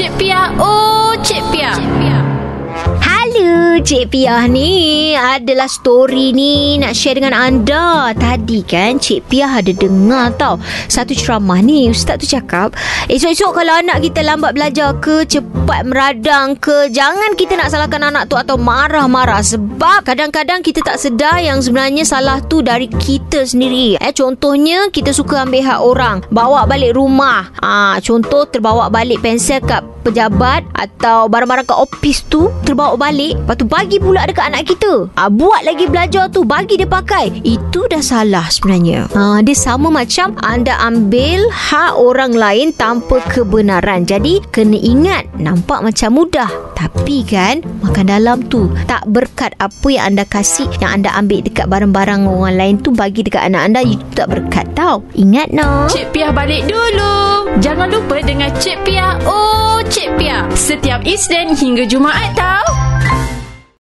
Cik 0.00 0.16
Pia, 0.16 0.48
oh 0.56 1.09
Cik 3.80 4.12
Piah 4.12 4.44
ni 4.44 5.16
Adalah 5.16 5.64
story 5.64 6.36
ni 6.36 6.76
Nak 6.76 6.92
share 6.92 7.16
dengan 7.16 7.32
anda. 7.32 8.12
Tadi 8.12 8.60
kan 8.60 9.00
Cik 9.00 9.32
Piah 9.32 9.64
ada 9.64 9.72
dengar 9.72 10.36
tau 10.36 10.60
Satu 10.86 11.16
ceramah 11.16 11.64
ni. 11.64 11.88
Ustaz 11.88 12.20
tu 12.20 12.28
cakap 12.28 12.76
Esok-esok 13.08 13.56
kalau 13.56 13.80
anak 13.80 14.04
kita 14.04 14.20
lambat 14.20 14.52
belajar 14.52 14.92
ke 15.00 15.24
Cepat 15.24 15.88
meradang 15.88 16.60
ke 16.60 16.92
Jangan 16.92 17.32
kita 17.40 17.56
nak 17.56 17.72
salahkan 17.72 18.12
anak 18.12 18.28
tu 18.28 18.36
Atau 18.36 18.60
marah-marah. 18.60 19.40
Sebab 19.40 20.04
kadang-kadang 20.04 20.60
kita 20.60 20.84
tak 20.84 21.00
sedar 21.00 21.40
Yang 21.40 21.72
sebenarnya 21.72 22.04
salah 22.04 22.44
tu 22.44 22.60
dari 22.60 22.84
kita 22.86 23.48
sendiri. 23.48 23.96
Eh, 23.96 24.12
Contohnya 24.12 24.92
Kita 24.92 25.16
suka 25.16 25.48
ambil 25.48 25.64
hak 25.64 25.80
orang 25.80 26.16
Bawa 26.28 26.68
balik 26.68 26.92
rumah. 27.00 27.48
Ah, 27.64 27.96
Contoh 28.04 28.44
terbawa 28.44 28.92
balik 28.92 29.24
pensel 29.24 29.64
kat 29.64 29.80
pejabat 30.04 30.68
Atau 30.76 31.32
barang-barang 31.32 31.64
kat 31.64 31.78
office 31.80 32.28
tu 32.28 32.52
Terbawa 32.68 33.00
balik. 33.00 33.40
Lepas 33.40 33.56
tu 33.56 33.69
bagi 33.70 34.02
pula 34.02 34.26
dekat 34.26 34.50
anak 34.50 34.66
kita. 34.66 35.06
Ha, 35.14 35.30
Buat 35.30 35.62
lagi 35.62 35.86
belajar 35.86 36.26
tu 36.26 36.42
Bagi 36.42 36.74
dia 36.74 36.90
pakai. 36.90 37.40
Itu 37.46 37.86
dah 37.86 38.02
salah 38.02 38.50
sebenarnya. 38.50 39.06
Ha, 39.14 39.40
Dia 39.46 39.54
sama 39.54 39.88
macam 39.88 40.34
Anda 40.42 40.74
ambil 40.82 41.46
hak 41.48 41.94
orang 41.94 42.34
lain 42.34 42.74
Tanpa 42.74 43.22
kebenaran. 43.30 44.02
Jadi 44.02 44.42
kena 44.50 44.74
ingat 44.74 45.30
Nampak 45.38 45.86
macam 45.86 46.18
mudah. 46.18 46.50
Tapi 46.74 47.22
kan 47.22 47.62
Makan 47.86 48.06
dalam 48.08 48.42
tu 48.48 48.72
Tak 48.88 49.06
berkat 49.06 49.52
apa 49.60 49.86
yang 49.92 50.16
anda 50.16 50.24
kasih 50.24 50.64
Yang 50.80 50.90
anda 50.96 51.10
ambil 51.12 51.44
dekat 51.44 51.68
barang-barang 51.68 52.24
orang 52.24 52.56
lain 52.56 52.74
tu 52.80 52.88
Bagi 52.88 53.20
dekat 53.20 53.52
anak 53.52 53.68
anda 53.68 53.80
Itu 53.84 54.02
tak 54.16 54.32
berkat 54.32 54.66
tau. 54.74 55.04
Ingat 55.14 55.52
no? 55.52 55.86
Cik 55.92 56.16
Pia 56.16 56.32
balik 56.32 56.64
dulu. 56.66 57.52
Jangan 57.60 57.92
lupa 57.92 58.22
dengan 58.24 58.48
Cik 58.56 58.88
Pia, 58.88 59.20
oh 59.28 59.82
Cik 59.84 60.16
Pia. 60.16 60.48
Setiap 60.56 61.04
Isnin 61.04 61.52
hingga 61.52 61.84
Jumaat 61.84 62.32
tau. 62.32 62.69